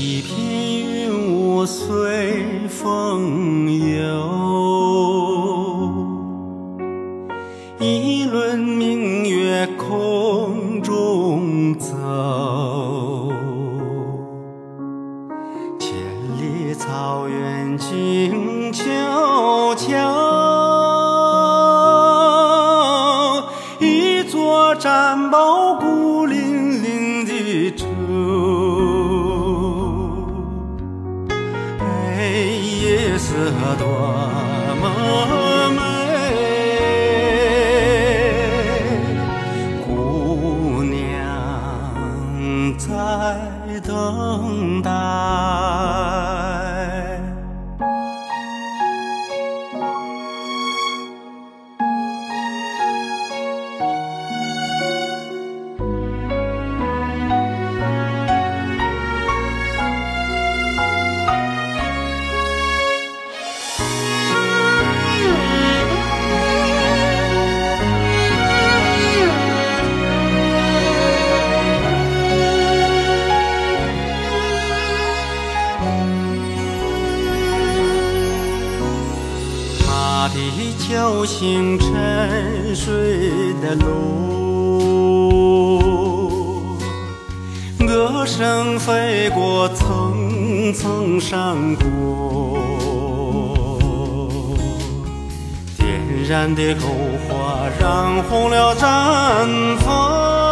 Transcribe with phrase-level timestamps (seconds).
[0.00, 0.87] 一片
[1.58, 4.06] 云雾随风游，
[7.80, 11.88] 一轮明月空中走。
[15.80, 15.90] 千
[16.38, 18.84] 里草原静悄
[19.74, 19.96] 悄，
[23.80, 25.47] 一座毡包
[33.76, 33.86] 多
[34.80, 34.84] 么
[35.76, 35.80] 美，
[39.86, 40.96] 姑娘
[42.78, 42.88] 在
[43.86, 44.88] 等待。
[80.50, 83.90] 他的酒醒沉睡的路，
[87.86, 92.56] 歌声飞过层层山谷，
[95.76, 95.86] 点
[96.26, 96.80] 燃的篝
[97.28, 100.47] 火染红了毡房，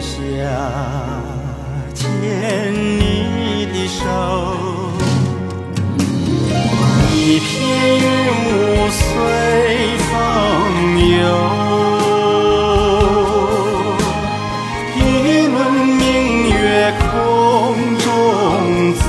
[0.00, 0.08] 下
[1.94, 2.04] 牵
[2.72, 4.00] 你的手，
[7.12, 7.46] 一片
[7.98, 8.04] 云
[8.46, 8.56] 雾
[8.90, 8.98] 随
[10.08, 10.10] 风
[11.18, 11.20] 游。
[14.94, 14.96] 一
[15.46, 16.00] 轮明
[16.50, 16.54] 月
[17.00, 17.08] 空
[17.98, 18.06] 中
[18.94, 19.00] 走，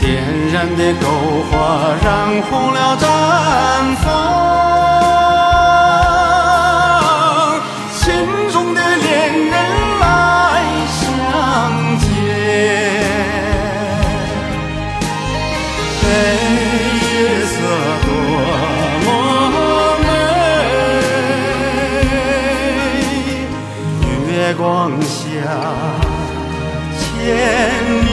[0.00, 0.02] 点
[0.52, 1.02] 燃的篝
[1.50, 1.52] 火
[2.02, 2.06] 染
[2.50, 3.02] 红了毡
[3.96, 4.06] 房，
[24.90, 25.14] 光下
[26.98, 27.06] 牵
[28.02, 28.08] 你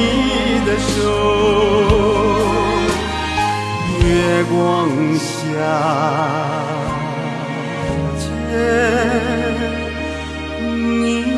[0.65, 0.85] 的手，
[4.03, 4.07] 月
[4.43, 4.55] 光
[5.17, 5.25] 下
[8.19, 8.21] 牵
[10.61, 11.36] 你。